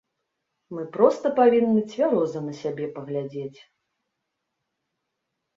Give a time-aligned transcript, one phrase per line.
[0.77, 3.63] Мы проста павінны цвяроза на сябе паглядзець.